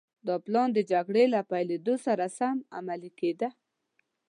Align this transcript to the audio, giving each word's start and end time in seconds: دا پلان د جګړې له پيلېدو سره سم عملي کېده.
دا 0.27 0.35
پلان 0.45 0.69
د 0.73 0.79
جګړې 0.91 1.23
له 1.33 1.39
پيلېدو 1.51 1.95
سره 2.05 2.25
سم 2.37 2.57
عملي 2.77 3.11
کېده. 3.19 3.49